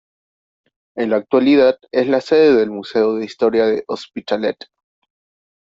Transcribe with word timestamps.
En 0.97 1.11
la 1.11 1.17
actualidad 1.17 1.77
es 1.91 2.07
la 2.07 2.21
sede 2.21 2.55
del 2.55 2.71
Museo 2.71 3.13
de 3.13 3.25
Historia 3.25 3.67
del 3.67 3.83
Hospitalet. 3.85 4.57